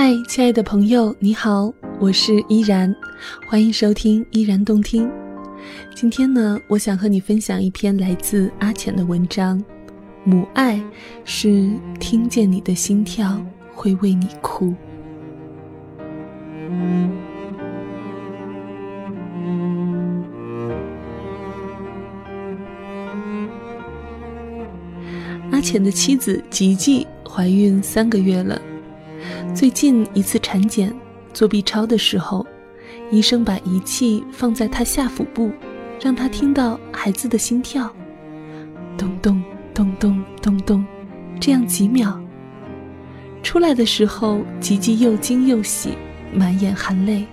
[0.00, 2.94] 嗨，亲爱的朋友，你好，我是依然，
[3.48, 5.10] 欢迎收听依然动听。
[5.92, 9.60] 今天呢，我想和你分享一篇来自阿浅的文章。
[10.22, 10.80] 母爱
[11.24, 13.44] 是听见你的心跳
[13.74, 14.72] 会为你哭。
[25.50, 28.62] 阿浅的妻子吉吉怀孕三个月了。
[29.58, 30.94] 最近一次产检
[31.34, 32.46] 做 B 超的时候，
[33.10, 35.50] 医生把仪器放在她下腹部，
[36.00, 37.92] 让她听到孩子的心跳，
[38.96, 39.42] 咚咚
[39.74, 40.86] 咚咚咚咚，
[41.40, 42.22] 这样几秒。
[43.42, 45.98] 出来的时候，吉吉又惊又喜，
[46.32, 47.26] 满眼含泪。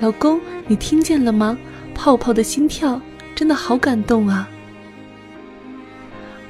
[0.00, 1.58] 老公，你听见了吗？
[1.94, 2.98] 泡泡的心跳
[3.34, 4.48] 真的好感动啊！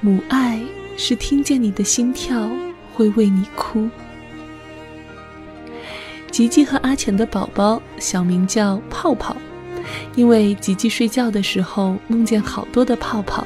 [0.00, 0.62] 母爱
[0.96, 2.48] 是听见你的心跳
[2.94, 3.88] 会为你哭。
[6.38, 9.36] 吉吉和阿浅的宝宝小名叫泡泡，
[10.14, 13.44] 因为吉吉睡觉的时候梦见好多的泡泡，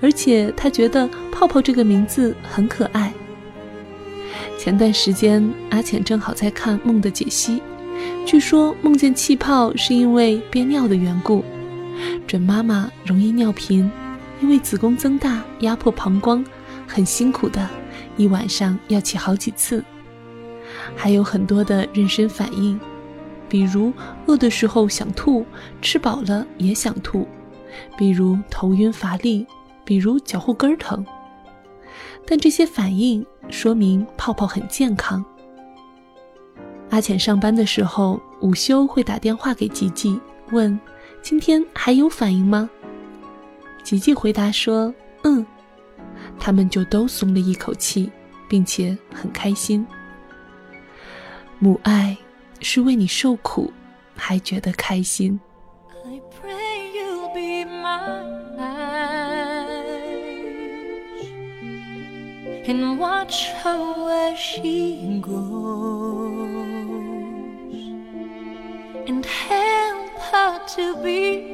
[0.00, 3.12] 而且他觉得泡泡这个名字很可爱。
[4.56, 7.60] 前段时间阿浅正好在看梦的解析，
[8.24, 11.44] 据说梦见气泡是因为憋尿的缘故，
[12.26, 13.92] 准妈妈容易尿频，
[14.40, 16.42] 因为子宫增大压迫膀胱，
[16.86, 17.68] 很辛苦的，
[18.16, 19.84] 一晚上要起好几次。
[20.96, 22.78] 还有很多的妊娠反应，
[23.48, 23.92] 比如
[24.26, 25.44] 饿的时候想吐，
[25.80, 27.26] 吃饱了也想吐，
[27.96, 29.46] 比如头晕乏力，
[29.84, 31.04] 比如脚后跟疼。
[32.26, 35.24] 但这些反应说明泡泡很健康。
[36.90, 40.20] 阿浅上班的时候，午休会打电话给吉吉，
[40.52, 40.78] 问
[41.20, 42.70] 今天还有反应吗？
[43.82, 44.94] 吉吉回答说
[45.24, 45.44] ：“嗯。”
[46.38, 48.10] 他们就都松了一口气，
[48.48, 49.86] 并且很开心。
[51.63, 52.17] 母爱
[52.61, 53.71] 是为你受苦，
[54.15, 55.39] 还觉得开心。
[70.79, 71.49] every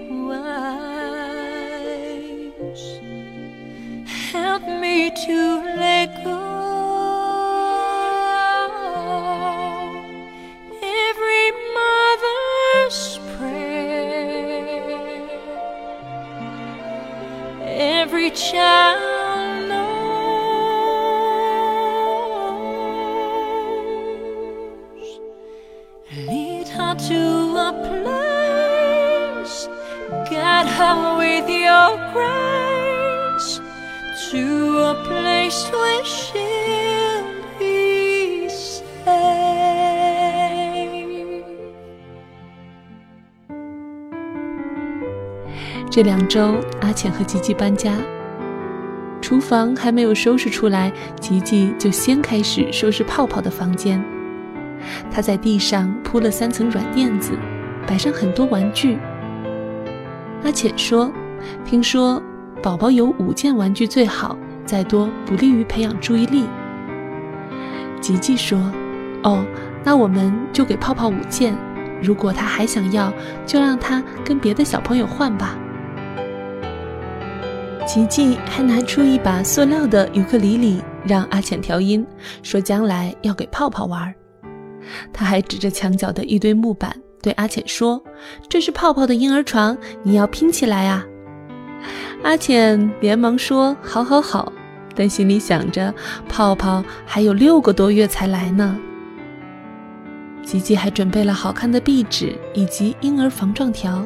[34.30, 37.24] to a place where she'll
[37.58, 39.10] be safe.
[45.90, 47.92] 这两周，阿浅和吉吉搬家。
[49.20, 54.00] 厨房还没有收拾出来，吉吉就先开始收拾泡泡的房间。
[55.10, 57.32] 他在地上铺了三层软垫子，
[57.84, 58.96] 摆上很多玩具。
[60.44, 61.12] 阿浅说
[61.66, 62.22] ：“听说
[62.62, 66.44] 宝宝有五件玩具最好，再多不利于培养注意力。”
[68.00, 68.58] 吉吉说
[69.24, 69.44] ：“哦，
[69.84, 71.54] 那我们就给泡泡五件，
[72.02, 73.12] 如果他还想要，
[73.46, 75.58] 就让他跟别的小朋友换吧。”
[77.86, 82.06] 吉吉还拿出一把塑料的尤克里里，让阿浅调音，
[82.42, 84.14] 说将来要给泡泡玩。
[85.12, 88.02] 他还指着墙角的一堆木板，对阿浅说
[88.48, 91.04] ：“这是泡泡的婴儿床，你要拼起来啊！”
[92.22, 94.52] 阿浅连忙说：“好，好，好。”
[94.94, 95.94] 但心里想着，
[96.28, 98.76] 泡泡还有六个多月才来呢。
[100.42, 104.04] 吉吉还准备了好看的壁纸以及婴儿防撞条。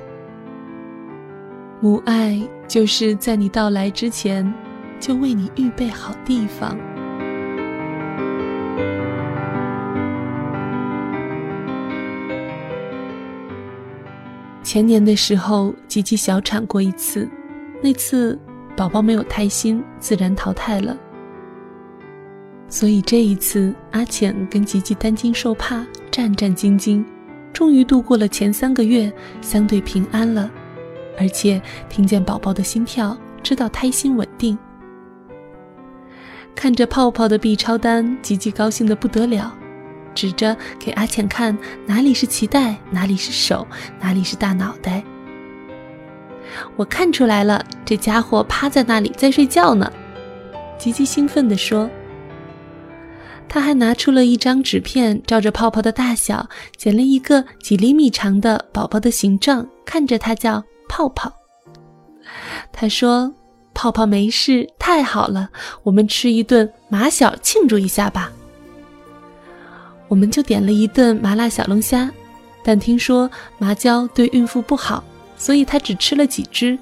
[1.81, 4.53] 母爱就是在你到来之前，
[5.01, 6.77] 就为你预备好地方。
[14.63, 17.29] 前年的时候，吉吉小产过一次，
[17.85, 18.39] 那次
[18.75, 20.97] 宝宝没有胎心，自然淘汰了。
[22.67, 27.05] 所以这一次，阿浅跟吉吉担惊受怕，战战兢兢，
[27.53, 30.51] 终于度过了前三个月，相对平安了。
[31.19, 31.61] 而且
[31.91, 34.57] 听见宝宝的心跳，知道胎心稳定。
[36.55, 39.55] 看着泡泡的 B 超单，吉吉高兴的不得了，
[40.15, 41.55] 指着给阿浅看
[41.85, 43.67] 哪里是脐带，哪里是手，
[44.01, 45.05] 哪里是大脑袋。
[46.77, 49.91] 我看出来了，这家伙趴在那里在睡觉呢。
[50.79, 51.89] 吉吉兴奋地说。
[53.47, 61.33] 他还拿出了一张纸片，照着泡泡的大小剪了一个几厘米长的宝宝的形状，看着它叫泡泡。
[62.73, 63.33] 他说
[63.73, 65.49] ：“泡泡没事，太好了，
[65.85, 68.33] 我们吃一顿麻小庆祝一下吧。”
[70.09, 72.11] 我们就点了一顿麻辣小龙虾，
[72.65, 75.05] 但听说麻椒对孕妇不好，
[75.37, 76.79] 所以他只吃了几只。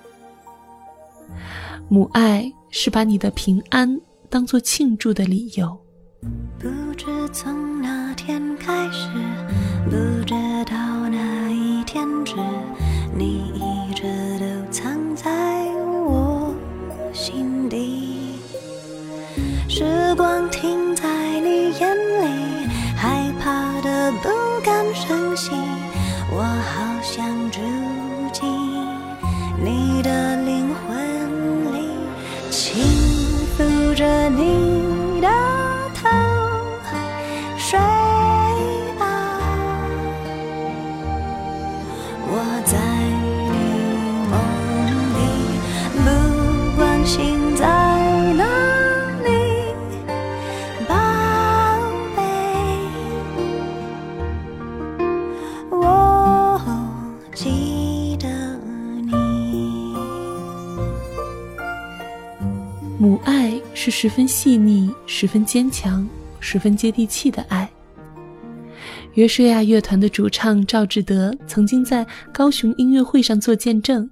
[1.88, 4.00] 母爱是把你的平安
[4.30, 5.78] 当做庆祝的理由。
[6.58, 9.08] 不知从哪天开始，
[9.90, 10.34] 不知
[63.92, 66.08] 十分细腻、十分坚强、
[66.40, 67.70] 十分接地气的爱。
[69.12, 74.08] 约书亚乐团的主唱赵志德曾经在高雄音乐会上做见证。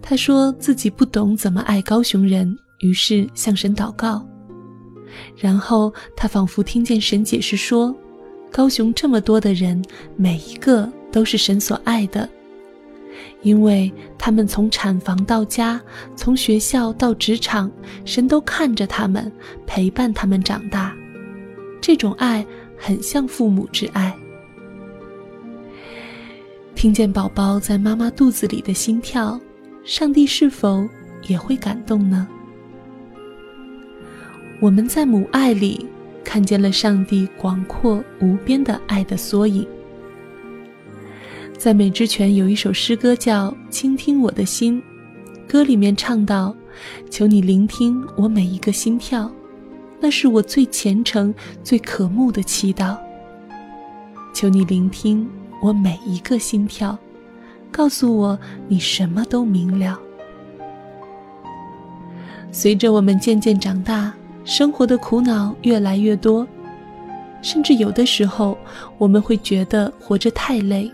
[0.00, 4.26] 他说自己不懂怎么爱高雄人，于是向神祷告。
[5.36, 7.94] 然后他仿佛听见神解释说
[8.50, 9.84] ：“高雄这么多的人，
[10.16, 12.26] 每一个都是神所爱的。”
[13.42, 15.80] 因为他们从产房到家，
[16.14, 17.70] 从学校到职场，
[18.04, 19.30] 神都看着他们，
[19.66, 20.94] 陪伴他们长大。
[21.80, 22.44] 这种爱
[22.76, 24.14] 很像父母之爱。
[26.74, 29.38] 听见宝宝在妈妈肚子里的心跳，
[29.84, 30.88] 上帝是否
[31.26, 32.26] 也会感动呢？
[34.60, 35.86] 我们在母爱里
[36.22, 39.66] 看见了上帝广阔无边的爱的缩影。
[41.60, 44.82] 在美之泉有一首诗歌叫《倾听我的心》，
[45.46, 46.56] 歌里面唱到
[47.12, 49.30] ：“求你聆听我每一个心跳，
[50.00, 52.96] 那是我最虔诚、最渴慕的祈祷。
[54.32, 55.28] 求你聆听
[55.60, 56.98] 我每一个心跳，
[57.70, 60.00] 告诉我你什么都明了。”
[62.50, 64.10] 随着我们渐渐长大，
[64.46, 66.48] 生活的苦恼越来越多，
[67.42, 68.56] 甚至有的时候
[68.96, 70.90] 我们会觉得活着太累。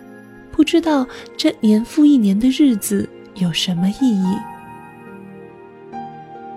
[0.56, 1.06] 不知道
[1.37, 4.26] 这年复一年的日子有什么意义。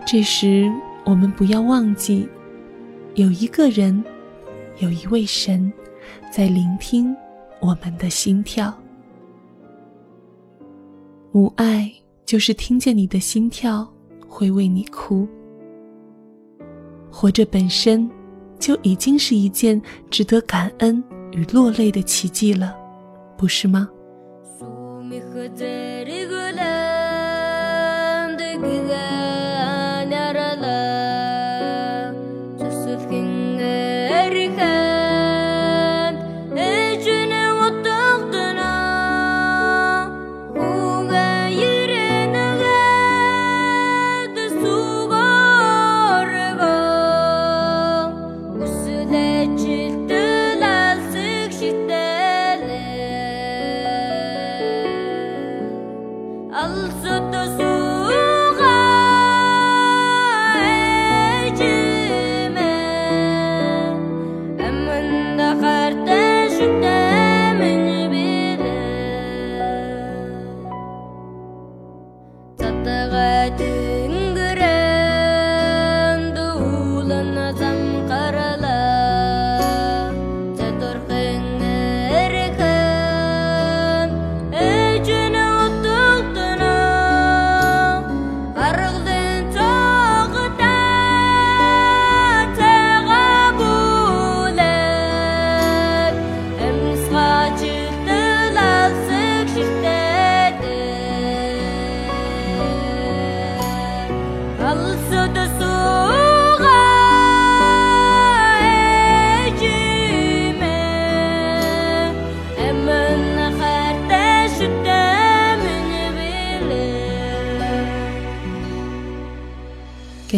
[0.07, 0.72] 这时，
[1.04, 2.25] 我们不要忘记，
[3.16, 4.01] 有一个人，
[4.78, 5.69] 有一位神，
[6.31, 7.13] 在聆听
[7.60, 8.74] 我们的心跳。
[11.34, 11.92] 母爱
[12.25, 13.86] 就是听见你的心跳，
[14.25, 15.28] 会为你哭。
[17.12, 18.10] 活着本身
[18.57, 19.80] 就已经是一件
[20.10, 21.04] 值得感恩
[21.34, 22.79] 与落泪的奇迹了。
[23.39, 23.89] 不是吗？
[56.51, 57.69] Al sotto
[105.33, 105.78] the sun.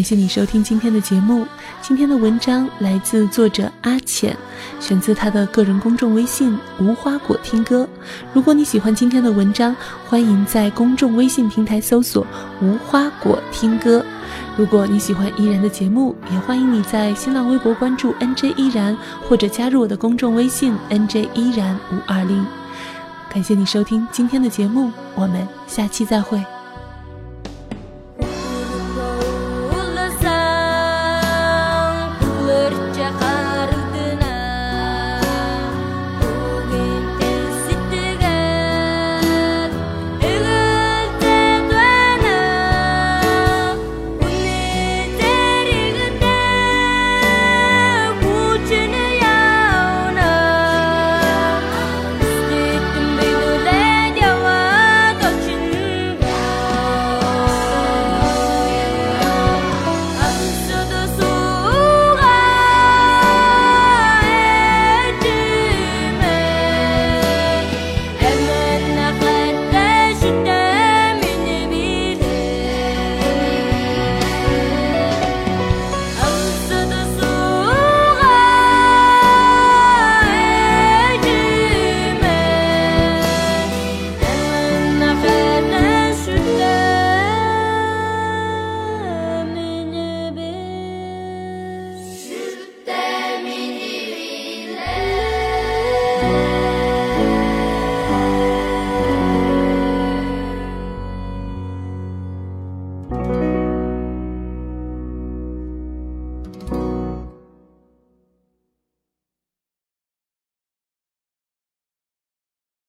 [0.01, 1.45] 感谢你收听今天的节目。
[1.79, 4.35] 今天的文章来自作者阿浅，
[4.79, 7.87] 选自他的个人公众微信“无花果听歌”。
[8.33, 9.75] 如果你喜欢今天的文章，
[10.09, 12.25] 欢迎在公众微信平台搜索
[12.63, 14.03] “无花果听歌”。
[14.57, 18.97] 如果你喜欢依然的节目，也欢迎你在新浪微博关注 “nj 依然”
[19.29, 22.43] 或者加入我的公众微信 “nj 依然五二零”。
[23.31, 26.43] 感谢你收听今天的节目，我们下期再会。